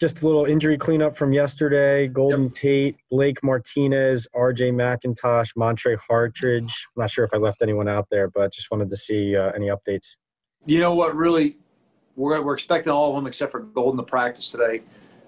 just 0.00 0.22
a 0.22 0.26
little 0.26 0.44
injury 0.44 0.76
cleanup 0.76 1.16
from 1.16 1.32
yesterday. 1.32 2.06
Golden 2.06 2.44
yep. 2.44 2.52
Tate, 2.52 2.96
Blake 3.10 3.42
Martinez, 3.42 4.26
RJ 4.34 4.72
McIntosh, 4.72 5.56
Montre 5.56 5.96
Hartage. 5.96 6.60
I'm 6.60 6.68
not 6.96 7.10
sure 7.10 7.24
if 7.24 7.32
I 7.32 7.38
left 7.38 7.62
anyone 7.62 7.88
out 7.88 8.06
there, 8.10 8.28
but 8.28 8.52
just 8.52 8.70
wanted 8.70 8.90
to 8.90 8.96
see 8.96 9.36
uh, 9.36 9.52
any 9.52 9.68
updates. 9.68 10.16
You 10.66 10.80
know 10.80 10.94
what? 10.94 11.16
Really, 11.16 11.56
we're, 12.14 12.42
we're 12.42 12.54
expecting 12.54 12.92
all 12.92 13.10
of 13.10 13.16
them 13.16 13.26
except 13.26 13.52
for 13.52 13.60
Golden 13.60 13.96
to 13.96 14.02
practice 14.02 14.50
today. 14.50 14.82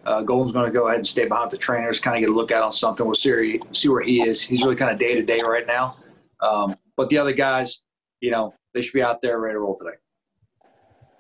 Uh, 0.05 0.23
Golden's 0.23 0.53
going 0.53 0.67
to 0.67 0.73
go 0.73 0.87
ahead 0.87 0.99
and 0.99 1.07
stay 1.07 1.27
behind 1.27 1.51
the 1.51 1.59
trainers, 1.59 2.01
kind 2.01 2.17
of 2.17 2.21
get 2.21 2.31
a 2.31 2.35
look 2.35 2.53
at 2.53 2.63
on 2.63 2.73
something. 2.73 3.05
We'll 3.05 3.15
see, 3.15 3.61
see 3.73 3.89
where 3.89 4.03
he 4.03 4.23
is. 4.23 4.41
He's 4.41 4.63
really 4.63 4.77
kind 4.77 4.91
of 4.91 4.99
day 4.99 5.15
to 5.15 5.23
day 5.23 5.39
right 5.47 5.67
now. 5.67 5.93
Um, 6.41 6.77
but 6.97 7.09
the 7.09 7.19
other 7.19 7.33
guys, 7.33 7.81
you 8.21 8.31
know, 8.31 8.55
they 8.75 8.83
should 8.83 8.93
be 8.93 9.03
out 9.03 9.21
there 9.21 9.39
ready 9.39 9.55
to 9.55 9.61
roll 9.61 9.77
today. 9.77 9.97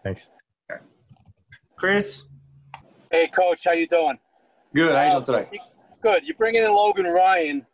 Thanks. 0.04 0.28
Chris? 1.76 2.24
Hey, 3.10 3.28
Coach, 3.28 3.62
how 3.64 3.72
you 3.72 3.86
doing? 3.86 4.18
Good. 4.74 4.94
How 4.94 5.04
you 5.04 5.10
doing 5.10 5.24
today? 5.24 5.58
Uh, 5.58 5.64
good. 6.02 6.26
You're 6.26 6.36
bringing 6.36 6.62
in 6.62 6.70
Logan 6.70 7.06
Ryan, 7.06 7.66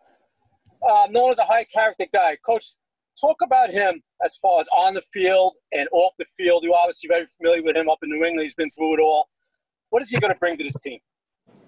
uh, 0.89 1.09
known 1.11 1.31
as 1.31 1.39
a 1.39 1.45
high 1.45 1.65
character 1.65 2.07
guy. 2.13 2.37
Coach, 2.47 2.77
talk 3.21 3.37
about 3.43 3.71
him 3.71 4.01
as 4.25 4.37
far 4.41 4.61
as 4.61 4.69
on 4.69 4.95
the 4.95 5.03
field 5.13 5.55
and 5.73 5.89
off 5.93 6.13
the 6.21 6.25
field. 6.37 6.63
You're 6.63 6.77
obviously 6.77 7.09
very 7.09 7.27
familiar 7.27 7.65
with 7.65 7.77
him 7.77 7.89
up 7.89 7.99
in 8.05 8.11
New 8.11 8.25
England. 8.25 8.43
He's 8.43 8.55
been 8.55 8.71
through 8.71 8.95
it 8.95 9.01
all. 9.01 9.29
What 9.91 10.03
is 10.03 10.09
he 10.09 10.19
going 10.19 10.33
to 10.33 10.39
bring 10.39 10.57
to 10.57 10.63
this 10.63 10.79
team? 10.81 11.01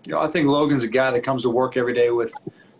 You 0.04 0.12
know, 0.12 0.20
I 0.20 0.28
think 0.28 0.46
Logan's 0.46 0.84
a 0.84 0.88
guy 0.88 1.10
that 1.10 1.24
comes 1.24 1.42
to 1.42 1.50
work 1.50 1.76
every 1.76 1.94
day 1.94 2.10
with 2.10 2.32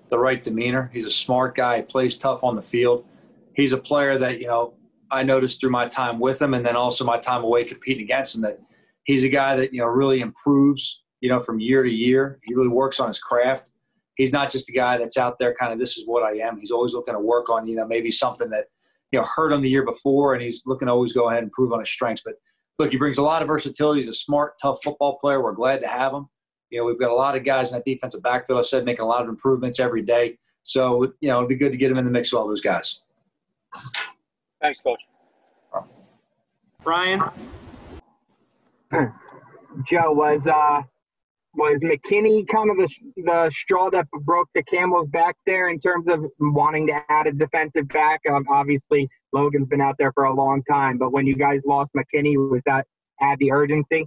the 0.08 0.18
right 0.18 0.40
demeanor. 0.40 0.88
He's 0.92 1.06
a 1.06 1.10
smart 1.10 1.56
guy. 1.56 1.78
He 1.78 1.82
plays 1.82 2.16
tough 2.16 2.44
on 2.44 2.54
the 2.54 2.62
field. 2.62 3.04
He's 3.54 3.72
a 3.72 3.78
player 3.78 4.18
that 4.18 4.38
you 4.38 4.46
know 4.46 4.74
I 5.10 5.24
noticed 5.24 5.60
through 5.60 5.70
my 5.70 5.88
time 5.88 6.20
with 6.20 6.40
him, 6.40 6.54
and 6.54 6.64
then 6.64 6.76
also 6.76 7.04
my 7.04 7.18
time 7.18 7.42
away 7.42 7.64
competing 7.64 8.04
against 8.04 8.36
him 8.36 8.42
that 8.42 8.60
he's 9.06 9.24
a 9.24 9.28
guy 9.28 9.56
that 9.56 9.72
you 9.72 9.80
know 9.80 9.86
really 9.86 10.20
improves 10.20 11.02
you 11.20 11.30
know 11.30 11.40
from 11.40 11.58
year 11.58 11.82
to 11.82 11.90
year. 11.90 12.38
He 12.44 12.54
really 12.54 12.68
works 12.68 13.00
on 13.00 13.08
his 13.08 13.18
craft. 13.18 13.70
He's 14.16 14.32
not 14.32 14.50
just 14.50 14.68
a 14.68 14.72
guy 14.72 14.98
that's 14.98 15.16
out 15.16 15.38
there 15.38 15.54
kind 15.54 15.72
of 15.72 15.78
this 15.78 15.96
is 15.96 16.06
what 16.06 16.22
i 16.22 16.38
am. 16.38 16.58
He's 16.58 16.70
always 16.70 16.92
looking 16.92 17.14
to 17.14 17.20
work 17.20 17.48
on 17.48 17.66
you 17.66 17.76
know 17.76 17.86
maybe 17.86 18.10
something 18.10 18.50
that 18.50 18.66
you 19.10 19.18
know 19.18 19.24
hurt 19.24 19.52
him 19.52 19.62
the 19.62 19.70
year 19.70 19.84
before 19.84 20.34
and 20.34 20.42
he's 20.42 20.62
looking 20.66 20.86
to 20.86 20.92
always 20.92 21.12
go 21.12 21.28
ahead 21.28 21.38
and 21.38 21.46
improve 21.46 21.72
on 21.72 21.80
his 21.80 21.88
strengths. 21.88 22.22
But 22.24 22.34
look 22.78 22.90
he 22.90 22.98
brings 22.98 23.18
a 23.18 23.22
lot 23.22 23.40
of 23.40 23.48
versatility. 23.48 24.00
He's 24.00 24.08
a 24.08 24.14
smart 24.14 24.54
tough 24.60 24.82
football 24.84 25.18
player. 25.18 25.42
We're 25.42 25.52
glad 25.52 25.80
to 25.80 25.88
have 25.88 26.12
him. 26.12 26.26
You 26.70 26.80
know 26.80 26.84
we've 26.84 26.98
got 26.98 27.10
a 27.10 27.14
lot 27.14 27.36
of 27.36 27.44
guys 27.44 27.72
in 27.72 27.78
that 27.78 27.84
defensive 27.84 28.22
backfield 28.22 28.58
i 28.58 28.62
said 28.62 28.84
making 28.84 29.02
a 29.04 29.08
lot 29.08 29.22
of 29.22 29.28
improvements 29.28 29.80
every 29.80 30.02
day. 30.02 30.38
So 30.64 31.12
you 31.20 31.28
know 31.28 31.38
it'd 31.38 31.48
be 31.48 31.56
good 31.56 31.72
to 31.72 31.78
get 31.78 31.90
him 31.90 31.98
in 31.98 32.04
the 32.04 32.10
mix 32.10 32.32
with 32.32 32.40
all 32.40 32.48
those 32.48 32.60
guys. 32.60 33.00
Thanks 34.60 34.80
coach. 34.80 35.00
Brian 36.82 37.20
Joe, 39.88 40.12
was 40.12 40.40
uh, 40.46 40.82
was 41.54 41.80
McKinney 41.82 42.46
kind 42.48 42.70
of 42.70 42.76
the, 42.76 42.88
the 43.16 43.50
straw 43.52 43.90
that 43.90 44.06
broke 44.10 44.48
the 44.54 44.62
camel's 44.64 45.08
back 45.08 45.36
there 45.46 45.68
in 45.70 45.80
terms 45.80 46.06
of 46.08 46.24
wanting 46.38 46.86
to 46.88 47.00
add 47.08 47.26
a 47.26 47.32
defensive 47.32 47.88
back? 47.88 48.20
Um, 48.30 48.44
obviously, 48.50 49.08
Logan's 49.32 49.68
been 49.68 49.80
out 49.80 49.96
there 49.98 50.12
for 50.12 50.24
a 50.24 50.34
long 50.34 50.62
time, 50.70 50.98
but 50.98 51.12
when 51.12 51.26
you 51.26 51.34
guys 51.34 51.60
lost 51.66 51.90
McKinney, 51.96 52.36
was 52.36 52.62
that 52.66 52.86
add 53.20 53.38
the 53.38 53.52
urgency? 53.52 54.06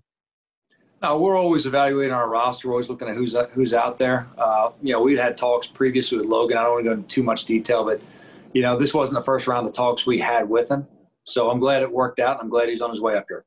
No, 1.02 1.18
we're 1.18 1.38
always 1.38 1.66
evaluating 1.66 2.14
our 2.14 2.30
roster. 2.30 2.68
We're 2.68 2.74
always 2.74 2.90
looking 2.90 3.08
at 3.08 3.16
who's 3.16 3.36
who's 3.52 3.74
out 3.74 3.98
there. 3.98 4.28
Uh, 4.38 4.72
you 4.81 4.92
know, 4.92 5.02
we'd 5.02 5.18
had 5.18 5.38
talks 5.38 5.66
previously 5.66 6.18
with 6.18 6.28
Logan. 6.28 6.58
I 6.58 6.64
don't 6.64 6.74
want 6.74 6.84
to 6.86 6.90
go 6.90 6.94
into 6.94 7.08
too 7.08 7.24
much 7.24 7.46
detail, 7.46 7.86
but 7.86 8.02
you 8.53 8.62
know, 8.62 8.78
this 8.78 8.94
wasn't 8.94 9.20
the 9.20 9.24
first 9.24 9.48
round 9.48 9.68
of 9.68 9.74
talks 9.74 10.06
we 10.06 10.20
had 10.20 10.50
with 10.50 10.70
him. 10.70 10.88
So 11.24 11.50
I'm 11.50 11.59
glad 11.59 11.84
it 11.84 11.92
worked 11.92 12.20
out. 12.20 12.38
And 12.38 12.42
I'm 12.42 12.50
glad 12.50 12.70
he's 12.70 12.81
on 12.81 12.90
his 12.90 13.00
way 13.00 13.16
up 13.16 13.26
here. 13.30 13.46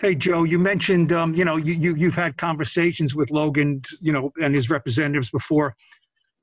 Hey, 0.00 0.14
Joe, 0.14 0.44
you 0.44 0.58
mentioned, 0.58 1.12
um, 1.12 1.34
you 1.34 1.44
know, 1.44 1.56
you, 1.56 1.74
you, 1.74 1.94
you've 1.94 2.14
had 2.14 2.38
conversations 2.38 3.14
with 3.14 3.30
Logan, 3.30 3.82
you 4.00 4.12
know, 4.12 4.32
and 4.42 4.54
his 4.54 4.70
representatives 4.70 5.30
before. 5.30 5.76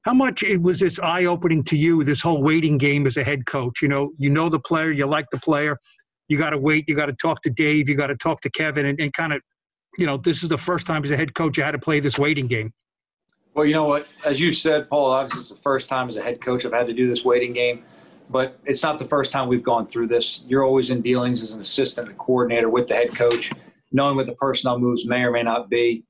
How 0.04 0.14
much 0.14 0.44
it 0.44 0.62
was 0.62 0.80
this 0.80 1.00
eye 1.00 1.26
opening 1.26 1.64
to 1.64 1.76
you, 1.76 2.04
this 2.04 2.22
whole 2.22 2.44
waiting 2.44 2.78
game 2.78 3.08
as 3.08 3.18
a 3.18 3.24
head 3.24 3.48
coach? 3.48 3.82
You 3.82 3.88
know, 3.88 4.12
you 4.20 4.30
know 4.30 4.48
the 4.48 4.60
player, 4.60 4.92
you 4.92 5.08
like 5.08 5.26
the 5.32 5.40
player, 5.40 5.76
you 6.28 6.38
got 6.38 6.52
to 6.52 6.58
wait, 6.60 6.86
you 6.88 6.94
got 6.94 7.08
to 7.08 7.14
talk 7.14 7.42
to 7.42 7.50
Dave, 7.50 7.90
you 7.90 7.96
got 7.96 8.08
to 8.08 8.16
talk 8.16 8.42
to 8.42 8.50
Kevin, 8.52 8.86
and, 8.86 9.00
and 9.02 9.12
kind 9.14 9.34
of, 9.34 9.42
you 9.98 10.06
know, 10.06 10.18
this 10.18 10.44
is 10.44 10.50
the 10.50 10.58
first 10.58 10.86
time 10.86 11.04
as 11.04 11.10
a 11.10 11.18
head 11.18 11.34
coach 11.34 11.58
you 11.58 11.64
had 11.64 11.72
to 11.72 11.80
play 11.80 12.00
this 12.00 12.20
waiting 12.20 12.46
game. 12.46 12.72
Well, 13.56 13.66
you 13.66 13.74
know 13.74 13.86
what? 13.86 14.06
As 14.24 14.40
you 14.40 14.52
said, 14.52 14.88
Paul, 14.88 15.10
obviously 15.10 15.42
it's 15.42 15.50
the 15.50 15.56
first 15.56 15.90
time 15.90 16.10
as 16.10 16.16
a 16.16 16.22
head 16.22 16.42
coach 16.42 16.64
I've 16.64 16.74
had 16.74 16.86
to 16.86 16.94
do 16.94 17.10
this 17.10 17.26
waiting 17.26 17.54
game, 17.54 17.84
but 18.30 18.60
it's 18.66 18.84
not 18.84 19.00
the 19.00 19.06
first 19.06 19.32
time 19.32 19.48
we've 19.48 19.64
gone 19.64 19.88
through 19.88 20.08
this. 20.08 20.42
You're 20.46 20.64
always 20.64 20.90
in 20.90 21.02
dealings 21.02 21.42
as 21.42 21.54
an 21.54 21.62
assistant, 21.62 22.10
a 22.10 22.14
coordinator 22.14 22.70
with 22.70 22.88
the 22.88 22.96
head 22.96 23.16
coach 23.16 23.52
knowing 23.92 24.16
what 24.16 24.26
the 24.26 24.36
personnel 24.36 24.80
moves 24.80 25.08
may 25.08 25.24
or 25.24 25.32
may 25.32 25.44
not 25.44 25.70
be. 25.70 26.04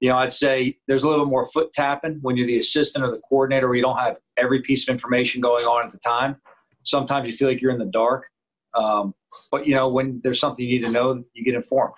You 0.00 0.08
know, 0.08 0.16
I'd 0.16 0.32
say 0.32 0.78
there's 0.88 1.02
a 1.02 1.08
little 1.08 1.24
bit 1.24 1.30
more 1.30 1.46
foot 1.46 1.72
tapping 1.72 2.18
when 2.22 2.36
you're 2.36 2.46
the 2.46 2.58
assistant 2.58 3.04
or 3.04 3.10
the 3.10 3.20
coordinator 3.20 3.68
where 3.68 3.76
you 3.76 3.82
don't 3.82 3.98
have 3.98 4.16
every 4.36 4.60
piece 4.62 4.88
of 4.88 4.92
information 4.92 5.40
going 5.40 5.64
on 5.64 5.86
at 5.86 5.92
the 5.92 5.98
time. 5.98 6.36
Sometimes 6.82 7.28
you 7.28 7.32
feel 7.34 7.48
like 7.48 7.60
you're 7.60 7.70
in 7.70 7.78
the 7.78 7.86
dark. 7.86 8.28
Um, 8.74 9.14
but, 9.50 9.66
you 9.66 9.74
know, 9.74 9.88
when 9.88 10.20
there's 10.24 10.40
something 10.40 10.64
you 10.64 10.78
need 10.78 10.86
to 10.86 10.90
know, 10.92 11.22
you 11.34 11.44
get 11.44 11.54
informed. 11.54 11.94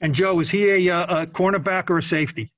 And, 0.00 0.14
Joe, 0.14 0.40
is 0.40 0.50
he 0.50 0.88
a, 0.88 0.94
uh, 0.94 1.22
a 1.22 1.26
cornerback 1.26 1.88
or 1.88 1.98
a 1.98 2.02
safety? 2.02 2.52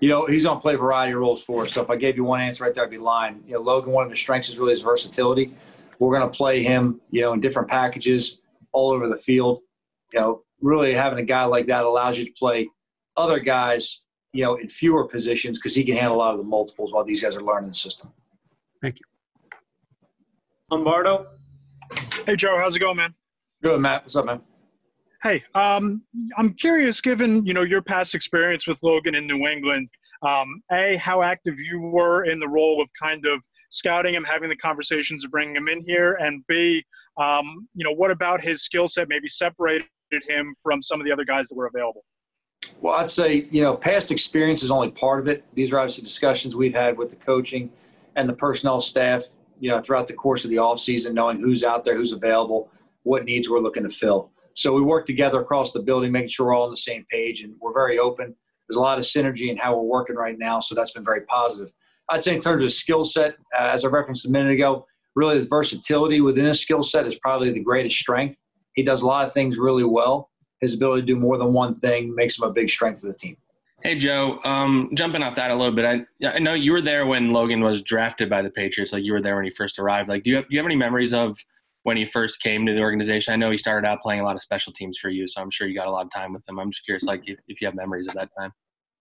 You 0.00 0.08
know, 0.08 0.26
he's 0.26 0.44
going 0.44 0.56
to 0.56 0.62
play 0.62 0.74
a 0.74 0.78
variety 0.78 1.12
of 1.12 1.20
roles 1.20 1.42
for 1.42 1.62
us. 1.62 1.72
So 1.72 1.82
if 1.82 1.90
I 1.90 1.96
gave 1.96 2.16
you 2.16 2.24
one 2.24 2.40
answer 2.40 2.64
right 2.64 2.74
there, 2.74 2.84
I'd 2.84 2.90
be 2.90 2.98
lying. 2.98 3.42
You 3.46 3.54
know, 3.54 3.60
Logan, 3.60 3.92
one 3.92 4.04
of 4.04 4.10
his 4.10 4.18
strengths 4.18 4.48
is 4.48 4.58
really 4.58 4.72
his 4.72 4.80
versatility. 4.80 5.54
We're 5.98 6.18
going 6.18 6.30
to 6.30 6.34
play 6.36 6.62
him, 6.62 7.00
you 7.10 7.20
know, 7.20 7.34
in 7.34 7.40
different 7.40 7.68
packages 7.68 8.38
all 8.72 8.90
over 8.92 9.08
the 9.08 9.18
field. 9.18 9.60
You 10.14 10.20
know, 10.20 10.42
really 10.62 10.94
having 10.94 11.18
a 11.18 11.24
guy 11.24 11.44
like 11.44 11.66
that 11.66 11.84
allows 11.84 12.18
you 12.18 12.24
to 12.24 12.32
play 12.32 12.68
other 13.16 13.38
guys, 13.38 14.00
you 14.32 14.42
know, 14.42 14.56
in 14.56 14.68
fewer 14.68 15.06
positions 15.06 15.58
because 15.58 15.74
he 15.74 15.84
can 15.84 15.96
handle 15.96 16.16
a 16.16 16.18
lot 16.18 16.32
of 16.32 16.38
the 16.38 16.44
multiples 16.44 16.92
while 16.92 17.04
these 17.04 17.22
guys 17.22 17.36
are 17.36 17.42
learning 17.42 17.68
the 17.68 17.74
system. 17.74 18.10
Thank 18.80 18.98
you. 18.98 19.04
Lombardo. 20.70 21.26
Hey 22.24 22.36
Joe, 22.36 22.56
how's 22.58 22.76
it 22.76 22.78
going, 22.78 22.96
man? 22.96 23.14
Good, 23.62 23.80
Matt. 23.80 24.04
What's 24.04 24.16
up, 24.16 24.24
man? 24.24 24.40
Hey, 25.22 25.42
um, 25.54 26.02
I'm 26.38 26.54
curious, 26.54 27.00
given 27.02 27.44
you 27.44 27.52
know 27.52 27.62
your 27.62 27.82
past 27.82 28.14
experience 28.14 28.66
with 28.66 28.82
Logan 28.82 29.14
in 29.14 29.26
New 29.26 29.46
England, 29.46 29.90
um, 30.22 30.62
a 30.72 30.96
how 30.96 31.20
active 31.20 31.58
you 31.58 31.78
were 31.78 32.24
in 32.24 32.40
the 32.40 32.48
role 32.48 32.80
of 32.80 32.88
kind 33.00 33.26
of 33.26 33.42
scouting 33.68 34.14
him, 34.14 34.24
having 34.24 34.48
the 34.48 34.56
conversations 34.56 35.22
of 35.22 35.30
bringing 35.30 35.56
him 35.56 35.68
in 35.68 35.84
here, 35.84 36.14
and 36.14 36.42
b, 36.48 36.82
um, 37.18 37.68
you 37.74 37.84
know, 37.84 37.92
what 37.92 38.10
about 38.10 38.40
his 38.40 38.62
skill 38.62 38.88
set 38.88 39.08
maybe 39.10 39.28
separated 39.28 39.84
him 40.26 40.54
from 40.62 40.80
some 40.80 41.00
of 41.00 41.06
the 41.06 41.12
other 41.12 41.26
guys 41.26 41.48
that 41.48 41.54
were 41.54 41.66
available? 41.66 42.02
Well, 42.80 42.94
I'd 42.94 43.10
say, 43.10 43.46
you 43.50 43.62
know, 43.62 43.76
past 43.76 44.10
experience 44.10 44.62
is 44.62 44.70
only 44.70 44.90
part 44.90 45.20
of 45.20 45.28
it. 45.28 45.44
These 45.52 45.70
are 45.70 45.78
obviously 45.78 46.04
discussions 46.04 46.56
we've 46.56 46.74
had 46.74 46.96
with 46.96 47.10
the 47.10 47.16
coaching 47.16 47.70
and 48.16 48.26
the 48.26 48.32
personnel 48.32 48.80
staff, 48.80 49.24
you 49.58 49.68
know, 49.68 49.82
throughout 49.82 50.08
the 50.08 50.14
course 50.14 50.44
of 50.44 50.50
the 50.50 50.56
offseason, 50.56 51.12
knowing 51.12 51.40
who's 51.40 51.62
out 51.62 51.84
there, 51.84 51.96
who's 51.96 52.12
available, 52.12 52.70
what 53.02 53.26
needs 53.26 53.50
we're 53.50 53.60
looking 53.60 53.82
to 53.82 53.90
fill. 53.90 54.30
So 54.54 54.72
we 54.72 54.82
work 54.82 55.06
together 55.06 55.40
across 55.40 55.72
the 55.72 55.80
building, 55.80 56.12
making 56.12 56.28
sure 56.28 56.46
we're 56.46 56.54
all 56.54 56.64
on 56.64 56.70
the 56.70 56.76
same 56.76 57.06
page, 57.10 57.42
and 57.42 57.54
we're 57.60 57.72
very 57.72 57.98
open. 57.98 58.34
There's 58.68 58.76
a 58.76 58.80
lot 58.80 58.98
of 58.98 59.04
synergy 59.04 59.48
in 59.48 59.56
how 59.56 59.76
we're 59.76 59.82
working 59.82 60.16
right 60.16 60.38
now, 60.38 60.60
so 60.60 60.74
that's 60.74 60.92
been 60.92 61.04
very 61.04 61.22
positive. 61.22 61.72
I'd 62.08 62.22
say 62.22 62.34
in 62.34 62.40
terms 62.40 62.64
of 62.64 62.72
skill 62.72 63.04
set, 63.04 63.36
uh, 63.58 63.64
as 63.64 63.84
I 63.84 63.88
referenced 63.88 64.26
a 64.26 64.30
minute 64.30 64.52
ago, 64.52 64.86
really 65.14 65.38
the 65.38 65.46
versatility 65.46 66.20
within 66.20 66.44
his 66.44 66.60
skill 66.60 66.82
set 66.82 67.06
is 67.06 67.18
probably 67.18 67.52
the 67.52 67.60
greatest 67.60 67.96
strength. 67.96 68.36
He 68.74 68.82
does 68.82 69.02
a 69.02 69.06
lot 69.06 69.24
of 69.24 69.32
things 69.32 69.58
really 69.58 69.84
well. 69.84 70.30
His 70.60 70.74
ability 70.74 71.02
to 71.02 71.06
do 71.06 71.16
more 71.16 71.38
than 71.38 71.52
one 71.52 71.78
thing 71.80 72.14
makes 72.14 72.38
him 72.38 72.44
a 72.44 72.52
big 72.52 72.68
strength 72.68 73.02
of 73.02 73.10
the 73.10 73.16
team. 73.16 73.36
Hey 73.82 73.94
Joe, 73.94 74.40
um, 74.44 74.90
jumping 74.94 75.22
off 75.22 75.36
that 75.36 75.50
a 75.50 75.54
little 75.54 75.74
bit, 75.74 76.06
I, 76.22 76.26
I 76.26 76.38
know 76.38 76.52
you 76.52 76.72
were 76.72 76.82
there 76.82 77.06
when 77.06 77.30
Logan 77.30 77.62
was 77.62 77.80
drafted 77.80 78.28
by 78.28 78.42
the 78.42 78.50
Patriots. 78.50 78.92
Like 78.92 79.04
you 79.04 79.12
were 79.12 79.22
there 79.22 79.36
when 79.36 79.44
he 79.44 79.50
first 79.50 79.78
arrived. 79.78 80.08
Like, 80.08 80.22
do 80.22 80.30
you 80.30 80.36
have, 80.36 80.44
do 80.44 80.54
you 80.54 80.58
have 80.58 80.66
any 80.66 80.76
memories 80.76 81.14
of 81.14 81.38
when 81.82 81.96
he 81.96 82.04
first 82.04 82.42
came 82.42 82.66
to 82.66 82.74
the 82.74 82.80
organization? 82.80 83.32
I 83.32 83.36
know 83.36 83.50
he 83.50 83.58
started 83.58 83.86
out 83.86 84.00
playing 84.00 84.20
a 84.20 84.24
lot 84.24 84.36
of 84.36 84.42
special 84.42 84.72
teams 84.72 84.98
for 84.98 85.08
you, 85.08 85.26
so 85.26 85.40
I'm 85.40 85.50
sure 85.50 85.66
you 85.66 85.74
got 85.74 85.86
a 85.86 85.90
lot 85.90 86.06
of 86.06 86.12
time 86.12 86.32
with 86.32 86.48
him. 86.48 86.58
I'm 86.58 86.70
just 86.70 86.84
curious, 86.84 87.04
like, 87.04 87.28
if, 87.28 87.38
if 87.48 87.60
you 87.60 87.66
have 87.66 87.74
memories 87.74 88.08
of 88.08 88.14
that 88.14 88.30
time. 88.38 88.52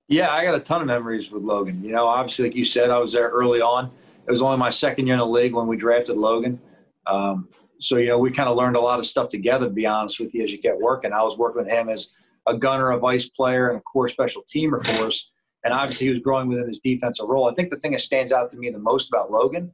Yeah, 0.08 0.32
I 0.32 0.44
got 0.44 0.56
a 0.56 0.60
ton 0.60 0.82
of 0.82 0.88
memories 0.88 1.32
with 1.32 1.44
Logan. 1.44 1.84
You 1.84 1.92
know, 1.92 2.08
obviously, 2.08 2.46
like 2.46 2.56
you 2.56 2.64
said, 2.64 2.90
I 2.90 2.98
was 2.98 3.12
there 3.12 3.30
early 3.30 3.62
on. 3.62 3.92
It 4.28 4.32
was 4.32 4.42
only 4.42 4.58
my 4.58 4.70
second 4.70 5.08
year 5.08 5.16
in 5.16 5.20
the 5.20 5.26
league 5.26 5.54
when 5.54 5.68
we 5.68 5.78
drafted 5.78 6.18
Logan. 6.18 6.60
Um, 7.06 7.48
so 7.80 7.98
you 7.98 8.08
know 8.08 8.20
we 8.20 8.30
kind 8.30 8.50
of 8.50 8.58
learned 8.58 8.76
a 8.76 8.80
lot 8.80 9.00
of 9.00 9.06
stuff 9.06 9.30
together 9.30 9.66
to 9.66 9.72
be 9.72 9.86
honest 9.86 10.20
with 10.20 10.34
you 10.34 10.44
as 10.44 10.52
you 10.52 10.60
get 10.60 10.78
working 10.78 11.12
i 11.14 11.24
was 11.24 11.38
working 11.38 11.64
with 11.64 11.72
him 11.72 11.90
as 11.90 12.10
a 12.48 12.56
gunner 12.56 12.92
a 12.92 13.00
vise 13.00 13.30
player 13.30 13.70
and 13.70 13.80
a 13.80 13.82
core 13.82 14.08
special 14.08 14.44
teamer 14.44 14.84
for 14.86 15.08
us 15.08 15.32
and 15.64 15.74
obviously 15.74 16.08
he 16.08 16.12
was 16.12 16.20
growing 16.20 16.48
within 16.48 16.68
his 16.68 16.80
defensive 16.80 17.28
role 17.28 17.50
i 17.50 17.54
think 17.54 17.70
the 17.70 17.78
thing 17.78 17.92
that 17.92 18.02
stands 18.02 18.32
out 18.32 18.50
to 18.50 18.58
me 18.58 18.70
the 18.70 18.78
most 18.78 19.08
about 19.08 19.32
logan 19.32 19.72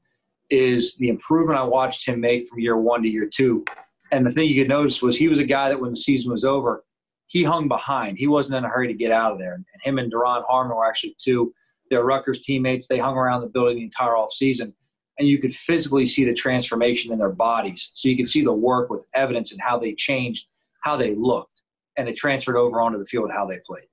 is 0.49 0.95
the 0.97 1.09
improvement 1.09 1.59
i 1.59 1.63
watched 1.63 2.07
him 2.07 2.19
make 2.19 2.47
from 2.47 2.59
year 2.59 2.77
one 2.77 3.01
to 3.01 3.09
year 3.09 3.29
two. 3.31 3.65
And 4.11 4.25
the 4.25 4.31
thing 4.31 4.47
you 4.47 4.61
could 4.61 4.69
notice 4.69 5.01
was 5.01 5.17
he 5.17 5.27
was 5.27 5.39
a 5.39 5.45
guy 5.45 5.69
that 5.69 5.79
when 5.79 5.89
the 5.89 5.97
season 5.97 6.31
was 6.31 6.45
over 6.45 6.83
he 7.27 7.43
hung 7.43 7.67
behind. 7.67 8.19
He 8.19 8.27
wasn't 8.27 8.57
in 8.57 8.65
a 8.65 8.69
hurry 8.69 8.87
to 8.87 8.93
get 8.93 9.11
out 9.11 9.31
of 9.31 9.39
there. 9.39 9.55
And 9.55 9.65
him 9.81 9.97
and 9.97 10.13
Duron 10.13 10.43
Harmon 10.47 10.77
were 10.77 10.87
actually 10.87 11.15
two 11.19 11.53
they're 11.89 12.03
Rutgers 12.03 12.41
teammates. 12.41 12.87
They 12.87 12.97
hung 12.97 13.15
around 13.15 13.41
the 13.41 13.47
building 13.47 13.77
the 13.77 13.83
entire 13.83 14.17
off 14.17 14.33
season 14.33 14.73
and 15.17 15.27
you 15.27 15.37
could 15.37 15.55
physically 15.55 16.05
see 16.05 16.25
the 16.25 16.33
transformation 16.33 17.13
in 17.13 17.19
their 17.19 17.31
bodies. 17.31 17.89
So 17.93 18.09
you 18.09 18.17
could 18.17 18.27
see 18.27 18.43
the 18.43 18.53
work 18.53 18.89
with 18.89 19.05
evidence 19.13 19.51
and 19.51 19.61
how 19.61 19.79
they 19.79 19.93
changed, 19.93 20.47
how 20.81 20.97
they 20.97 21.15
looked, 21.15 21.61
and 21.97 22.09
it 22.09 22.17
transferred 22.17 22.57
over 22.57 22.81
onto 22.81 22.97
the 22.97 23.05
field 23.05 23.31
how 23.31 23.45
they 23.45 23.59
played. 23.65 23.85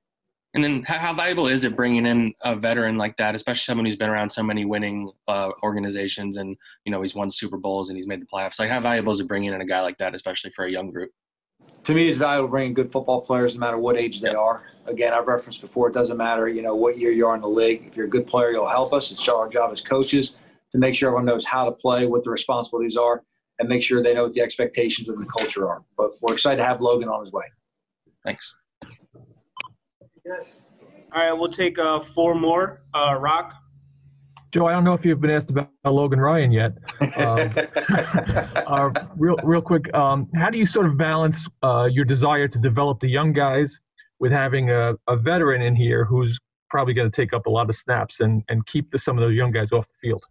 And 0.55 0.63
then, 0.63 0.83
how, 0.83 0.99
how, 0.99 1.15
valuable 1.15 1.47
is 1.47 1.65
it 1.65 1.75
bringing 1.75 2.05
in 2.05 2.35
a 2.43 2.55
veteran 2.55 2.97
like 2.97 3.17
that, 3.17 3.35
especially 3.35 3.63
someone 3.63 3.87
who's 3.87 3.97
been 3.97 4.11
around 4.11 4.29
so 4.29 4.43
many 4.43 4.67
winning 4.67 5.11
uh, 5.27 5.51
organizations 5.63 6.37
and 6.37 6.57
you 6.85 6.93
know 6.93 7.01
he's 7.01 7.15
won 7.15 7.31
Super 7.31 7.57
Bowls 7.57 7.89
and 7.89 7.97
he's 7.97 8.07
made 8.07 8.21
the 8.21 8.27
playoffs? 8.27 8.59
Like, 8.59 8.69
how 8.69 8.81
valuable 8.81 9.13
is 9.13 9.21
it 9.21 9.29
bringing 9.29 9.53
in 9.53 9.61
a 9.61 9.67
guy 9.67 9.81
like 9.81 9.97
that, 9.99 10.15
especially 10.15 10.51
for 10.51 10.67
a 10.67 10.71
young 10.71 10.91
group? 10.91 11.11
To 11.85 11.95
me, 11.95 12.07
it's 12.07 12.19
valuable 12.19 12.49
bringing 12.49 12.75
good 12.75 12.93
football 12.93 13.23
players, 13.23 13.55
no 13.55 13.61
matter 13.61 13.79
what 13.79 13.97
age 13.97 14.21
they 14.21 14.35
are. 14.35 14.65
Again, 14.87 15.15
I've 15.15 15.27
referenced 15.27 15.63
before; 15.63 15.89
it 15.89 15.95
doesn't 15.95 16.19
matter, 16.19 16.49
you 16.49 16.61
know, 16.61 16.75
what 16.75 16.99
year 16.99 17.13
you 17.13 17.27
are 17.27 17.35
in 17.35 17.41
the 17.41 17.49
league. 17.49 17.85
If 17.87 17.97
you're 17.97 18.07
a 18.07 18.11
good 18.11 18.27
player, 18.27 18.51
you'll 18.51 18.69
help 18.69 18.93
us. 18.93 19.11
It's 19.11 19.27
our 19.29 19.49
job 19.49 19.73
as 19.73 19.81
coaches 19.81 20.35
to 20.73 20.79
make 20.79 20.95
sure 20.95 21.09
everyone 21.09 21.25
knows 21.25 21.47
how 21.47 21.65
to 21.65 21.73
play, 21.73 22.07
what 22.07 22.25
the 22.25 22.31
responsibilities 22.31 22.97
are, 22.97 23.23
and 23.59 23.71
make 23.71 23.83
sure 23.83 24.03
they 24.03 24.13
know 24.13 24.25
what 24.25 24.33
the 24.33 24.43
expectations 24.43 25.09
of 25.09 25.19
the 25.19 25.27
culture 25.27 25.67
are. 25.67 25.83
But 25.97 26.11
we're 26.21 26.35
excited 26.35 26.57
to 26.59 26.65
have 26.65 26.83
Logan 26.83 27.09
on 27.09 27.25
his 27.25 27.33
way. 27.33 27.45
Thanks. 28.25 28.53
Yes. 30.39 30.57
All 31.15 31.23
right, 31.23 31.33
we'll 31.33 31.51
take 31.51 31.79
uh, 31.79 32.01
four 32.01 32.35
more. 32.35 32.83
Uh, 32.95 33.19
Rock. 33.21 33.55
Joe, 34.51 34.67
I 34.67 34.73
don't 34.73 34.85
know 34.85 34.93
if 34.93 35.05
you've 35.05 35.21
been 35.21 35.31
asked 35.31 35.51
about 35.51 35.71
Logan 35.85 36.21
Ryan 36.21 36.53
yet. 36.53 36.73
Um, 37.17 37.55
uh, 38.67 38.91
real, 39.17 39.37
real 39.43 39.63
quick, 39.63 39.93
um, 39.95 40.29
how 40.35 40.51
do 40.51 40.59
you 40.59 40.67
sort 40.67 40.87
of 40.87 40.99
balance 40.99 41.47
uh, 41.63 41.89
your 41.91 42.05
desire 42.05 42.49
to 42.49 42.59
develop 42.59 43.01
the 43.01 43.09
young 43.09 43.33
guys 43.33 43.81
with 44.21 44.31
having 44.31 44.71
a, 44.71 44.95
a 45.09 45.17
veteran 45.17 45.63
in 45.63 45.75
here 45.75 46.05
who's 46.05 46.39
probably 46.69 46.93
going 46.93 47.11
to 47.11 47.15
take 47.15 47.33
up 47.33 47.47
a 47.47 47.51
lot 47.51 47.71
of 47.71 47.77
snaps 47.77 48.21
and, 48.21 48.43
and 48.49 48.67
keep 48.67 48.91
the, 48.91 48.99
some 48.99 49.17
of 49.17 49.23
those 49.23 49.35
young 49.35 49.53
guys 49.53 49.73
off 49.73 49.87
the 49.89 49.95
field? 50.03 50.25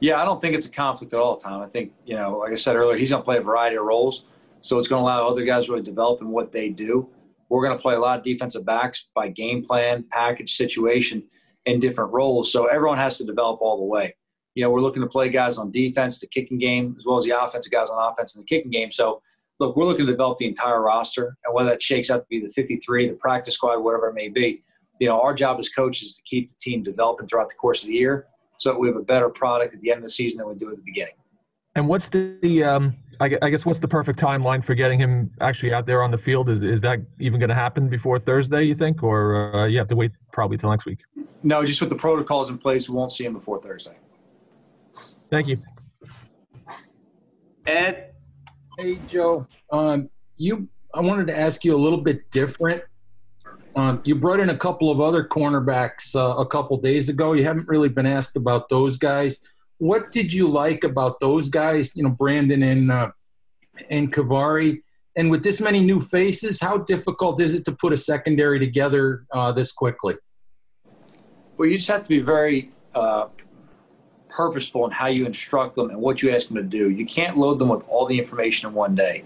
Yeah, 0.00 0.20
I 0.20 0.24
don't 0.24 0.40
think 0.40 0.54
it's 0.54 0.66
a 0.66 0.70
conflict 0.70 1.12
at 1.12 1.18
all, 1.18 1.36
Tom. 1.36 1.62
I 1.62 1.66
think, 1.66 1.92
you 2.04 2.14
know, 2.14 2.38
like 2.38 2.52
I 2.52 2.56
said 2.56 2.76
earlier, 2.76 2.96
he's 2.96 3.10
going 3.10 3.22
to 3.22 3.24
play 3.24 3.38
a 3.38 3.42
variety 3.42 3.76
of 3.76 3.84
roles. 3.84 4.26
So 4.60 4.78
it's 4.78 4.88
going 4.88 5.00
to 5.00 5.04
allow 5.04 5.26
other 5.28 5.44
guys 5.44 5.66
to 5.66 5.72
really 5.72 5.84
develop 5.84 6.20
in 6.20 6.28
what 6.28 6.52
they 6.52 6.68
do. 6.68 7.08
We're 7.48 7.64
going 7.64 7.76
to 7.76 7.82
play 7.82 7.94
a 7.94 7.98
lot 7.98 8.18
of 8.18 8.24
defensive 8.24 8.64
backs 8.64 9.08
by 9.14 9.28
game 9.28 9.64
plan, 9.64 10.04
package, 10.10 10.54
situation, 10.54 11.22
and 11.66 11.80
different 11.80 12.12
roles. 12.12 12.52
So 12.52 12.66
everyone 12.66 12.98
has 12.98 13.18
to 13.18 13.24
develop 13.24 13.60
all 13.60 13.78
the 13.78 13.84
way. 13.84 14.14
You 14.54 14.64
know, 14.64 14.70
we're 14.70 14.80
looking 14.80 15.02
to 15.02 15.08
play 15.08 15.28
guys 15.28 15.58
on 15.58 15.70
defense, 15.70 16.18
the 16.18 16.26
kicking 16.26 16.58
game, 16.58 16.96
as 16.98 17.06
well 17.06 17.18
as 17.18 17.24
the 17.24 17.30
offensive 17.30 17.70
guys 17.70 17.90
on 17.90 18.12
offense 18.12 18.34
and 18.34 18.44
the 18.44 18.46
kicking 18.46 18.70
game. 18.70 18.90
So, 18.90 19.22
look, 19.60 19.76
we're 19.76 19.86
looking 19.86 20.06
to 20.06 20.12
develop 20.12 20.38
the 20.38 20.46
entire 20.46 20.82
roster, 20.82 21.36
and 21.44 21.54
whether 21.54 21.70
that 21.70 21.82
shakes 21.82 22.10
out 22.10 22.18
to 22.18 22.26
be 22.28 22.40
the 22.40 22.48
53, 22.48 23.08
the 23.08 23.14
practice 23.14 23.54
squad, 23.54 23.78
whatever 23.78 24.08
it 24.08 24.14
may 24.14 24.28
be, 24.28 24.62
you 25.00 25.08
know, 25.08 25.20
our 25.20 25.34
job 25.34 25.58
as 25.60 25.68
coaches 25.68 26.08
is 26.08 26.16
to 26.16 26.22
keep 26.22 26.48
the 26.48 26.54
team 26.60 26.82
developing 26.82 27.26
throughout 27.26 27.48
the 27.48 27.54
course 27.54 27.82
of 27.82 27.88
the 27.88 27.94
year 27.94 28.26
so 28.58 28.72
that 28.72 28.78
we 28.78 28.88
have 28.88 28.96
a 28.96 29.02
better 29.02 29.28
product 29.28 29.74
at 29.74 29.80
the 29.80 29.90
end 29.90 29.98
of 29.98 30.04
the 30.04 30.10
season 30.10 30.38
than 30.38 30.48
we 30.48 30.54
do 30.54 30.70
at 30.70 30.76
the 30.76 30.82
beginning. 30.82 31.14
And 31.74 31.86
what's 31.86 32.08
the, 32.08 32.64
um, 32.64 32.96
I 33.20 33.28
guess, 33.28 33.66
what's 33.66 33.80
the 33.80 33.88
perfect 33.88 34.18
timeline 34.18 34.64
for 34.64 34.74
getting 34.74 35.00
him 35.00 35.32
actually 35.40 35.72
out 35.72 35.86
there 35.86 36.04
on 36.04 36.12
the 36.12 36.18
field? 36.18 36.48
Is 36.48 36.62
is 36.62 36.80
that 36.82 37.00
even 37.18 37.40
going 37.40 37.48
to 37.48 37.54
happen 37.54 37.88
before 37.88 38.18
Thursday? 38.20 38.62
You 38.62 38.76
think, 38.76 39.02
or 39.02 39.54
uh, 39.54 39.66
you 39.66 39.78
have 39.78 39.88
to 39.88 39.96
wait 39.96 40.12
probably 40.32 40.56
till 40.56 40.70
next 40.70 40.86
week? 40.86 41.00
No, 41.42 41.64
just 41.64 41.80
with 41.80 41.90
the 41.90 41.96
protocols 41.96 42.48
in 42.48 42.58
place, 42.58 42.88
we 42.88 42.94
won't 42.94 43.10
see 43.10 43.24
him 43.24 43.32
before 43.32 43.60
Thursday. 43.60 43.96
Thank 45.30 45.48
you. 45.48 45.58
Ed. 47.66 48.14
Hey 48.78 48.98
Joe, 49.08 49.46
um, 49.72 50.08
you. 50.36 50.68
I 50.94 51.00
wanted 51.00 51.26
to 51.26 51.38
ask 51.38 51.64
you 51.64 51.74
a 51.74 51.76
little 51.76 52.00
bit 52.00 52.30
different. 52.30 52.82
Um, 53.74 54.00
you 54.04 54.14
brought 54.14 54.40
in 54.40 54.50
a 54.50 54.56
couple 54.56 54.90
of 54.90 55.00
other 55.00 55.24
cornerbacks 55.24 56.14
uh, 56.14 56.36
a 56.36 56.46
couple 56.46 56.76
days 56.78 57.08
ago. 57.08 57.32
You 57.32 57.44
haven't 57.44 57.68
really 57.68 57.88
been 57.88 58.06
asked 58.06 58.36
about 58.36 58.68
those 58.68 58.96
guys 58.96 59.46
what 59.78 60.10
did 60.12 60.32
you 60.32 60.48
like 60.48 60.84
about 60.84 61.20
those 61.20 61.48
guys? 61.48 61.96
You 61.96 62.04
know, 62.04 62.10
Brandon 62.10 62.62
and 62.62 62.90
uh, 62.90 63.10
and 63.90 64.12
Kavari. 64.12 64.82
And 65.16 65.30
with 65.30 65.42
this 65.42 65.60
many 65.60 65.80
new 65.80 66.00
faces, 66.00 66.60
how 66.60 66.78
difficult 66.78 67.40
is 67.40 67.54
it 67.54 67.64
to 67.64 67.72
put 67.72 67.92
a 67.92 67.96
secondary 67.96 68.60
together 68.60 69.24
uh, 69.32 69.50
this 69.50 69.72
quickly? 69.72 70.14
Well, 71.56 71.68
you 71.68 71.76
just 71.76 71.88
have 71.88 72.04
to 72.04 72.08
be 72.08 72.20
very 72.20 72.70
uh, 72.94 73.26
purposeful 74.28 74.84
in 74.84 74.92
how 74.92 75.08
you 75.08 75.26
instruct 75.26 75.74
them 75.74 75.90
and 75.90 76.00
what 76.00 76.22
you 76.22 76.30
ask 76.30 76.46
them 76.46 76.56
to 76.56 76.62
do. 76.62 76.90
You 76.90 77.04
can't 77.04 77.36
load 77.36 77.58
them 77.58 77.68
with 77.68 77.82
all 77.88 78.06
the 78.06 78.16
information 78.16 78.68
in 78.68 78.74
one 78.74 78.94
day. 78.94 79.24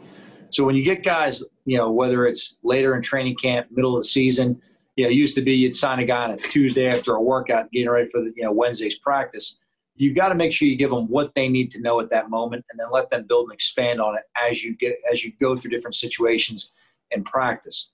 So 0.49 0.65
when 0.65 0.77
you 0.77 0.83
get 0.83 1.03
guys, 1.03 1.43
you 1.67 1.77
know, 1.77 1.91
whether 1.91 2.27
it's 2.27 2.57
later 2.63 2.95
in 2.95 3.03
training 3.03 3.37
camp, 3.37 3.67
middle 3.71 3.95
of 3.95 4.03
the 4.03 4.09
season, 4.09 4.63
you 4.97 5.05
know, 5.05 5.11
it 5.11 5.15
used 5.15 5.35
to 5.35 5.43
be 5.43 5.53
you'd 5.55 5.75
sign 5.75 5.99
a 5.99 6.05
guy 6.05 6.25
on 6.25 6.31
a 6.31 6.37
Tuesday 6.39 6.89
after 6.89 7.15
a 7.15 7.21
workout, 7.21 7.71
getting 7.71 7.91
ready 7.91 8.09
for 8.09 8.23
the, 8.23 8.33
you 8.35 8.45
know, 8.45 8.53
Wednesday's 8.53 8.99
practice 8.99 9.59
you've 10.03 10.17
got 10.17 10.31
to 10.31 10.35
make 10.35 10.53
sure 10.53 10.67
you 10.67 10.77
give 10.77 10.91
them 10.91 11.07
what 11.07 11.33
they 11.35 11.49
need 11.49 11.71
to 11.71 11.81
know 11.81 12.01
at 12.01 12.11
that 12.11 12.29
moment 12.29 12.65
and 12.71 12.81
then 12.81 12.91
let 12.91 13.09
them 13.11 13.25
build 13.29 13.45
and 13.45 13.53
expand 13.53 14.01
on 14.01 14.17
it 14.17 14.23
as 14.49 14.63
you 14.65 14.77
get 14.77 14.97
as 15.11 15.25
you 15.25 15.33
go 15.41 15.55
through 15.55 15.71
different 15.71 15.95
situations 15.95 16.73
and 17.13 17.25
practice. 17.25 17.91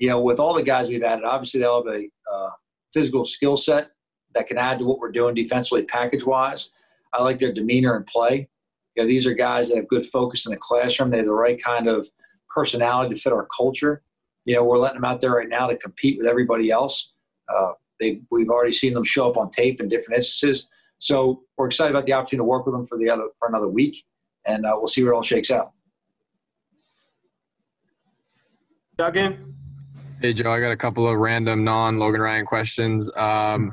You 0.00 0.08
know 0.08 0.20
with 0.20 0.40
all 0.40 0.54
the 0.54 0.62
guys 0.62 0.88
we've 0.88 1.02
added 1.02 1.24
obviously 1.24 1.60
they'll 1.60 1.84
have 1.84 1.94
a 1.94 2.08
uh, 2.32 2.50
physical 2.92 3.24
skill 3.24 3.56
set 3.56 3.92
that 4.34 4.48
can 4.48 4.58
add 4.58 4.80
to 4.80 4.84
what 4.84 4.98
we're 4.98 5.12
doing 5.12 5.34
defensively 5.34 5.84
package 5.84 6.24
wise 6.24 6.70
i 7.12 7.22
like 7.22 7.38
their 7.38 7.52
demeanor 7.52 7.96
and 7.96 8.06
play. 8.06 8.48
You 8.96 9.02
know 9.02 9.06
these 9.06 9.26
are 9.26 9.34
guys 9.34 9.68
that 9.68 9.76
have 9.76 9.88
good 9.88 10.06
focus 10.06 10.46
in 10.46 10.50
the 10.50 10.58
classroom. 10.58 11.10
They 11.10 11.18
have 11.18 11.26
the 11.26 11.32
right 11.32 11.62
kind 11.62 11.88
of 11.88 12.08
personality 12.48 13.14
to 13.14 13.20
fit 13.20 13.32
our 13.32 13.46
culture. 13.56 14.02
You 14.44 14.56
know 14.56 14.64
we're 14.64 14.78
letting 14.78 15.00
them 15.00 15.04
out 15.04 15.20
there 15.20 15.32
right 15.32 15.48
now 15.48 15.68
to 15.68 15.76
compete 15.76 16.18
with 16.18 16.26
everybody 16.26 16.70
else. 16.70 17.12
Uh, 17.48 17.72
we've 18.00 18.50
already 18.50 18.72
seen 18.72 18.94
them 18.94 19.04
show 19.04 19.30
up 19.30 19.36
on 19.36 19.50
tape 19.50 19.80
in 19.80 19.88
different 19.88 20.16
instances 20.16 20.66
so 21.04 21.42
we're 21.58 21.66
excited 21.66 21.90
about 21.90 22.06
the 22.06 22.14
opportunity 22.14 22.38
to 22.38 22.44
work 22.44 22.64
with 22.64 22.74
them 22.74 22.86
for 22.86 22.96
the 22.96 23.10
other 23.10 23.24
for 23.38 23.48
another 23.48 23.68
week, 23.68 24.04
and 24.46 24.64
uh, 24.64 24.72
we'll 24.74 24.88
see 24.88 25.02
where 25.02 25.12
it 25.12 25.16
all 25.16 25.22
shakes 25.22 25.50
out. 25.50 25.72
Duggan. 28.96 29.54
Hey 30.22 30.32
Joe, 30.32 30.50
I 30.50 30.60
got 30.60 30.72
a 30.72 30.76
couple 30.76 31.06
of 31.06 31.18
random 31.18 31.62
non-Logan 31.62 32.22
Ryan 32.22 32.46
questions. 32.46 33.10
Um, 33.16 33.70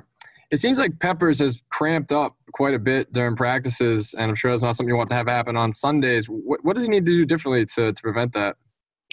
it 0.51 0.57
seems 0.57 0.77
like 0.77 0.99
Peppers 0.99 1.39
has 1.39 1.61
cramped 1.69 2.11
up 2.11 2.35
quite 2.51 2.73
a 2.73 2.79
bit 2.79 3.13
during 3.13 3.37
practices, 3.37 4.13
and 4.13 4.29
I'm 4.29 4.35
sure 4.35 4.51
that's 4.51 4.63
not 4.63 4.75
something 4.75 4.89
you 4.89 4.97
want 4.97 5.07
to 5.09 5.15
have 5.15 5.27
happen 5.27 5.55
on 5.55 5.71
Sundays. 5.71 6.25
What, 6.25 6.65
what 6.65 6.75
does 6.75 6.83
he 6.83 6.89
need 6.89 7.05
to 7.05 7.11
do 7.13 7.25
differently 7.25 7.65
to, 7.77 7.93
to 7.93 8.01
prevent 8.01 8.33
that? 8.33 8.57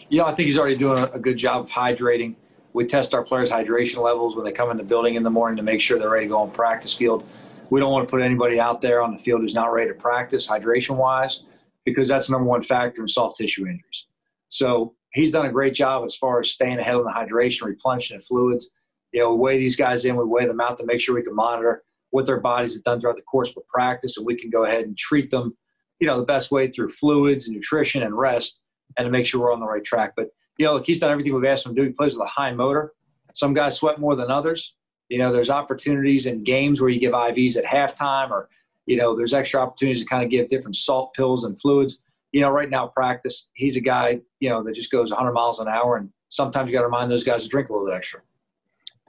You 0.08 0.18
know, 0.18 0.24
I 0.24 0.34
think 0.34 0.46
he's 0.46 0.58
already 0.58 0.76
doing 0.76 1.04
a 1.12 1.18
good 1.20 1.36
job 1.36 1.66
of 1.66 1.70
hydrating. 1.70 2.34
We 2.72 2.84
test 2.84 3.14
our 3.14 3.22
players' 3.22 3.52
hydration 3.52 4.02
levels 4.02 4.34
when 4.34 4.44
they 4.44 4.52
come 4.52 4.72
in 4.72 4.76
the 4.76 4.82
building 4.82 5.14
in 5.14 5.22
the 5.22 5.30
morning 5.30 5.56
to 5.58 5.62
make 5.62 5.80
sure 5.80 6.00
they're 6.00 6.10
ready 6.10 6.26
to 6.26 6.30
go 6.30 6.38
on 6.38 6.50
practice 6.50 6.94
field 6.94 7.24
we 7.70 7.80
don't 7.80 7.92
want 7.92 8.06
to 8.06 8.10
put 8.10 8.22
anybody 8.22 8.58
out 8.60 8.80
there 8.80 9.02
on 9.02 9.12
the 9.12 9.18
field 9.18 9.42
who's 9.42 9.54
not 9.54 9.72
ready 9.72 9.88
to 9.88 9.94
practice 9.94 10.46
hydration 10.46 10.96
wise 10.96 11.42
because 11.84 12.08
that's 12.08 12.26
the 12.26 12.32
number 12.32 12.48
one 12.48 12.62
factor 12.62 13.02
in 13.02 13.08
soft 13.08 13.36
tissue 13.36 13.66
injuries. 13.66 14.06
So 14.48 14.94
he's 15.12 15.32
done 15.32 15.46
a 15.46 15.52
great 15.52 15.74
job 15.74 16.04
as 16.04 16.16
far 16.16 16.40
as 16.40 16.50
staying 16.50 16.78
ahead 16.78 16.94
on 16.94 17.04
the 17.04 17.10
hydration, 17.10 17.64
replenishing 17.64 18.18
the 18.18 18.24
fluids. 18.24 18.70
You 19.12 19.20
know, 19.20 19.34
we 19.34 19.40
weigh 19.40 19.58
these 19.58 19.76
guys 19.76 20.04
in, 20.04 20.16
we 20.16 20.24
weigh 20.24 20.46
them 20.46 20.60
out 20.60 20.78
to 20.78 20.86
make 20.86 21.00
sure 21.00 21.14
we 21.14 21.22
can 21.22 21.34
monitor 21.34 21.82
what 22.10 22.26
their 22.26 22.40
bodies 22.40 22.74
have 22.74 22.82
done 22.84 23.00
throughout 23.00 23.16
the 23.16 23.22
course 23.22 23.54
of 23.56 23.66
practice, 23.66 24.16
and 24.16 24.26
we 24.26 24.36
can 24.36 24.50
go 24.50 24.64
ahead 24.64 24.84
and 24.84 24.96
treat 24.96 25.30
them, 25.30 25.56
you 26.00 26.06
know, 26.06 26.18
the 26.18 26.26
best 26.26 26.50
way 26.50 26.70
through 26.70 26.88
fluids 26.88 27.46
and 27.46 27.54
nutrition 27.54 28.02
and 28.02 28.16
rest, 28.16 28.60
and 28.96 29.04
to 29.04 29.10
make 29.10 29.26
sure 29.26 29.40
we're 29.40 29.52
on 29.52 29.60
the 29.60 29.66
right 29.66 29.84
track. 29.84 30.12
But 30.16 30.28
you 30.58 30.66
know, 30.66 30.74
look, 30.74 30.86
he's 30.86 31.00
done 31.00 31.10
everything 31.10 31.34
we've 31.34 31.44
asked 31.44 31.66
him 31.66 31.74
to 31.74 31.80
do. 31.80 31.86
He 31.86 31.92
plays 31.92 32.14
with 32.14 32.26
a 32.26 32.30
high 32.30 32.52
motor. 32.52 32.92
Some 33.34 33.54
guys 33.54 33.76
sweat 33.76 34.00
more 34.00 34.16
than 34.16 34.30
others. 34.30 34.74
You 35.08 35.18
know, 35.18 35.32
there's 35.32 35.50
opportunities 35.50 36.26
in 36.26 36.44
games 36.44 36.80
where 36.80 36.90
you 36.90 37.00
give 37.00 37.12
IVs 37.12 37.56
at 37.56 37.64
halftime, 37.64 38.30
or 38.30 38.48
you 38.86 38.96
know, 38.96 39.16
there's 39.16 39.34
extra 39.34 39.60
opportunities 39.60 40.02
to 40.02 40.08
kind 40.08 40.22
of 40.22 40.30
give 40.30 40.48
different 40.48 40.76
salt 40.76 41.14
pills 41.14 41.44
and 41.44 41.60
fluids. 41.60 42.00
You 42.32 42.42
know, 42.42 42.50
right 42.50 42.68
now 42.68 42.88
practice, 42.88 43.48
he's 43.54 43.76
a 43.76 43.80
guy 43.80 44.20
you 44.40 44.48
know 44.48 44.62
that 44.62 44.74
just 44.74 44.90
goes 44.90 45.10
100 45.10 45.32
miles 45.32 45.60
an 45.60 45.68
hour, 45.68 45.96
and 45.96 46.10
sometimes 46.28 46.70
you 46.70 46.76
got 46.76 46.82
to 46.82 46.86
remind 46.86 47.10
those 47.10 47.24
guys 47.24 47.42
to 47.42 47.48
drink 47.48 47.68
a 47.68 47.72
little 47.72 47.86
bit 47.86 47.96
extra. 47.96 48.20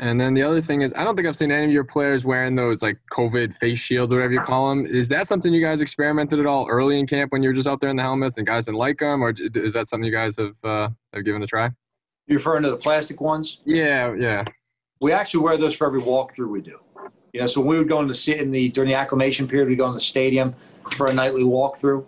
And 0.02 0.20
then 0.20 0.34
the 0.34 0.42
other 0.42 0.62
thing 0.62 0.82
is, 0.82 0.94
I 0.94 1.04
don't 1.04 1.18
think 1.18 1.28
I've 1.28 1.36
seen 1.36 1.52
any 1.52 1.66
of 1.66 1.72
your 1.72 1.84
players 1.84 2.24
wearing 2.24 2.56
those 2.56 2.82
like 2.82 2.98
COVID 3.12 3.54
face 3.56 3.80
shields, 3.80 4.14
or 4.14 4.18
whatever 4.18 4.34
you 4.34 4.40
call 4.40 4.70
them. 4.70 4.86
Is 4.86 5.10
that 5.10 5.28
something 5.28 5.54
you 5.54 5.62
guys 5.62 5.82
experimented 5.82 6.40
at 6.40 6.46
all 6.46 6.68
early 6.70 7.00
in 7.00 7.06
camp 7.06 7.34
when 7.34 7.44
you 7.44 7.50
were 7.50 7.54
just 7.54 7.68
out 7.68 7.82
there 7.82 7.90
in 7.90 7.98
the 7.98 8.04
helmets 8.04 8.38
and 8.38 8.48
guys 8.48 8.66
didn't 8.66 8.78
like 8.78 9.00
them, 9.00 9.22
or 9.22 9.34
is 9.38 9.74
that 9.74 9.88
something 9.88 10.06
you 10.06 10.12
guys 10.12 10.38
have 10.38 10.56
uh, 10.64 10.90
have 11.14 11.26
given 11.26 11.44
a 11.44 11.48
try? 11.48 11.70
You're 12.28 12.38
referring 12.38 12.64
to 12.64 12.70
the 12.70 12.78
plastic 12.78 13.20
ones? 13.20 13.60
Yeah, 13.66 14.14
yeah. 14.18 14.46
We 15.02 15.14
actually 15.14 15.42
wear 15.42 15.58
those 15.58 15.76
for 15.76 15.88
every 15.88 16.02
walkthrough 16.02 16.50
we 16.50 16.62
do. 16.62 16.80
You 17.34 17.42
know, 17.42 17.48
so 17.48 17.62
we 17.62 17.78
would 17.78 17.88
go 17.88 18.02
in 18.02 18.08
the 18.08 18.14
sit 18.14 18.40
in 18.40 18.52
the 18.52 18.70
during 18.70 18.90
the 18.90 18.96
acclimation 18.96 19.48
period, 19.48 19.70
we 19.70 19.76
go 19.76 19.88
in 19.88 19.94
the 19.94 20.00
stadium 20.00 20.56
for 20.92 21.08
a 21.08 21.14
nightly 21.14 21.44
walkthrough. 21.44 22.06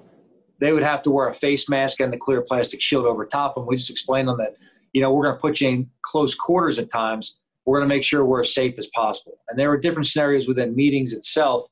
They 0.60 0.74
would 0.74 0.84
have 0.84 1.02
to 1.04 1.12
wear 1.12 1.28
a 1.28 1.34
face 1.34 1.70
mask 1.70 2.00
and 2.00 2.12
the 2.12 2.18
clear 2.18 2.42
plastic 2.42 2.82
shield 2.82 3.06
over 3.06 3.26
top, 3.26 3.56
and 3.58 3.66
we 3.66 3.76
just 3.76 3.90
explain 3.90 4.26
them 4.26 4.38
that, 4.38 4.56
you 4.94 5.02
know, 5.02 5.12
we're 5.12 5.24
going 5.24 5.36
to 5.36 5.42
put 5.42 5.62
you 5.62 5.70
in 5.70 5.90
close 6.02 6.36
quarters 6.36 6.78
at 6.80 6.90
times. 6.90 7.38
We're 7.66 7.80
going 7.80 7.90
to 7.90 7.96
make 7.96 8.04
sure 8.04 8.26
we're 8.26 8.42
as 8.42 8.54
safe 8.54 8.78
as 8.78 8.88
possible. 8.88 9.38
And 9.48 9.58
there 9.58 9.70
were 9.70 9.78
different 9.78 10.08
scenarios 10.08 10.48
within 10.48 10.76
meetings 10.76 11.14
itself 11.14 11.64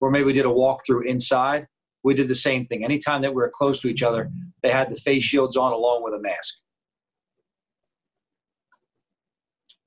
where 0.00 0.10
maybe 0.10 0.24
we 0.24 0.32
did 0.32 0.44
a 0.44 0.48
walkthrough 0.48 1.06
inside. 1.06 1.66
We 2.02 2.14
did 2.14 2.28
the 2.28 2.34
same 2.34 2.66
thing. 2.66 2.84
Anytime 2.84 3.22
that 3.22 3.30
we 3.30 3.36
were 3.36 3.50
close 3.52 3.80
to 3.80 3.88
each 3.88 4.02
other, 4.02 4.30
they 4.62 4.70
had 4.70 4.90
the 4.90 4.96
face 4.96 5.22
shields 5.22 5.56
on 5.56 5.72
along 5.72 6.04
with 6.04 6.14
a 6.14 6.20
mask. 6.20 6.54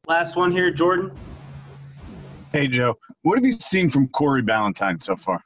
Last 0.10 0.36
one 0.36 0.52
here, 0.52 0.72
Jordan. 0.72 1.12
Hey, 2.52 2.68
Joe. 2.68 2.98
What 3.22 3.38
have 3.38 3.46
you 3.46 3.52
seen 3.52 3.92
from 3.92 4.08
Corey 4.08 4.42
Ballentine 4.42 5.00
so 5.00 5.16
far? 5.16 5.40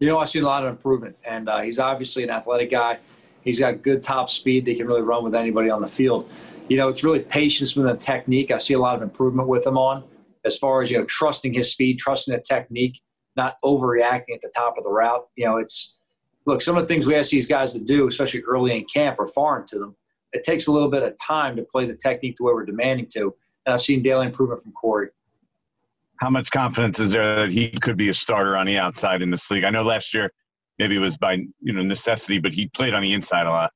You 0.00 0.08
know, 0.08 0.18
I've 0.18 0.30
seen 0.30 0.42
a 0.42 0.46
lot 0.46 0.64
of 0.64 0.70
improvement, 0.70 1.16
and 1.22 1.50
uh, 1.50 1.60
he's 1.60 1.78
obviously 1.78 2.24
an 2.24 2.30
athletic 2.30 2.70
guy. 2.70 2.98
He's 3.42 3.60
got 3.60 3.82
good 3.82 4.02
top 4.02 4.30
speed. 4.30 4.64
They 4.64 4.74
can 4.74 4.86
really 4.86 5.02
run 5.02 5.22
with 5.22 5.34
anybody 5.34 5.68
on 5.68 5.82
the 5.82 5.86
field. 5.86 6.30
you 6.68 6.78
know, 6.78 6.88
it's 6.88 7.04
really 7.04 7.18
patience 7.18 7.76
with 7.76 7.84
the 7.84 7.94
technique. 7.94 8.50
I 8.50 8.56
see 8.56 8.72
a 8.72 8.78
lot 8.78 8.96
of 8.96 9.02
improvement 9.02 9.48
with 9.48 9.66
him 9.66 9.76
on 9.76 10.02
as 10.46 10.56
far 10.56 10.80
as, 10.80 10.90
you 10.90 10.96
know, 10.96 11.04
trusting 11.04 11.52
his 11.52 11.70
speed, 11.70 11.98
trusting 11.98 12.34
the 12.34 12.40
technique, 12.40 12.98
not 13.36 13.56
overreacting 13.62 14.34
at 14.34 14.40
the 14.40 14.50
top 14.56 14.78
of 14.78 14.84
the 14.84 14.90
route. 14.90 15.26
You 15.36 15.44
know, 15.44 15.58
it's, 15.58 15.98
look, 16.46 16.62
some 16.62 16.78
of 16.78 16.84
the 16.84 16.88
things 16.88 17.06
we 17.06 17.16
ask 17.16 17.30
these 17.30 17.46
guys 17.46 17.74
to 17.74 17.80
do, 17.80 18.08
especially 18.08 18.40
early 18.48 18.74
in 18.78 18.86
camp, 18.86 19.20
are 19.20 19.26
foreign 19.26 19.66
to 19.66 19.78
them. 19.78 19.94
It 20.32 20.42
takes 20.42 20.68
a 20.68 20.72
little 20.72 20.90
bit 20.90 21.02
of 21.02 21.14
time 21.18 21.54
to 21.56 21.62
play 21.64 21.84
the 21.84 21.94
technique 21.94 22.36
the 22.38 22.44
way 22.44 22.54
we're 22.54 22.64
demanding 22.64 23.08
to. 23.12 23.34
And 23.66 23.74
I've 23.74 23.82
seen 23.82 24.02
daily 24.02 24.26
improvement 24.26 24.62
from 24.62 24.72
Corey. 24.72 25.08
How 26.20 26.30
much 26.30 26.50
confidence 26.50 26.98
is 26.98 27.12
there 27.12 27.36
that 27.36 27.52
he 27.52 27.68
could 27.70 27.96
be 27.96 28.08
a 28.08 28.14
starter 28.14 28.56
on 28.56 28.66
the 28.66 28.78
outside 28.78 29.20
in 29.20 29.30
this 29.30 29.50
league? 29.50 29.64
I 29.64 29.70
know 29.70 29.82
last 29.82 30.14
year 30.14 30.30
maybe 30.78 30.96
it 30.96 31.00
was 31.00 31.16
by 31.16 31.32
you 31.60 31.72
know 31.72 31.82
necessity, 31.82 32.38
but 32.38 32.52
he 32.52 32.68
played 32.68 32.94
on 32.94 33.02
the 33.02 33.12
inside 33.12 33.46
a 33.46 33.50
lot. 33.50 33.72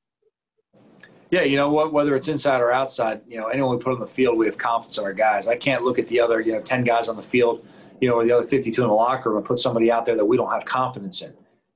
Yeah, 1.29 1.43
you 1.43 1.55
know 1.55 1.69
what? 1.69 1.93
Whether 1.93 2.15
it's 2.15 2.27
inside 2.27 2.59
or 2.59 2.71
outside, 2.71 3.21
you 3.27 3.37
know, 3.37 3.47
anyone 3.47 3.77
we 3.77 3.81
put 3.81 3.93
on 3.93 3.99
the 3.99 4.07
field, 4.07 4.37
we 4.37 4.45
have 4.47 4.57
confidence 4.57 4.97
in 4.97 5.03
our 5.03 5.13
guys. 5.13 5.47
I 5.47 5.55
can't 5.55 5.83
look 5.83 5.97
at 5.97 6.07
the 6.07 6.19
other, 6.19 6.41
you 6.41 6.51
know, 6.51 6.61
ten 6.61 6.83
guys 6.83 7.07
on 7.07 7.15
the 7.15 7.21
field, 7.21 7.65
you 7.99 8.09
know, 8.09 8.15
or 8.15 8.25
the 8.25 8.31
other 8.31 8.47
fifty-two 8.47 8.81
in 8.81 8.87
the 8.87 8.93
locker 8.93 9.29
room 9.29 9.37
and 9.37 9.45
put 9.45 9.59
somebody 9.59 9.91
out 9.91 10.05
there 10.05 10.15
that 10.15 10.25
we 10.25 10.35
don't 10.35 10.51
have 10.51 10.65
confidence 10.65 11.21
in. 11.21 11.33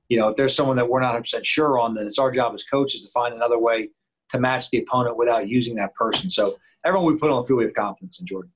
You 0.08 0.18
know, 0.18 0.28
if 0.28 0.36
there's 0.36 0.54
someone 0.54 0.76
that 0.76 0.88
we're 0.88 1.00
not 1.00 1.08
100 1.08 1.20
percent 1.22 1.46
sure 1.46 1.78
on, 1.78 1.94
then 1.94 2.06
it's 2.06 2.18
our 2.18 2.30
job 2.30 2.54
as 2.54 2.64
coaches 2.64 3.04
to 3.04 3.10
find 3.10 3.34
another 3.34 3.58
way 3.58 3.90
to 4.30 4.40
match 4.40 4.70
the 4.70 4.78
opponent 4.78 5.16
without 5.16 5.48
using 5.48 5.76
that 5.76 5.94
person. 5.94 6.30
So 6.30 6.54
everyone 6.84 7.12
we 7.12 7.18
put 7.18 7.30
on 7.30 7.42
the 7.42 7.46
field, 7.46 7.58
we 7.58 7.64
have 7.64 7.74
confidence 7.74 8.20
in 8.20 8.26
Jordan. 8.26 8.50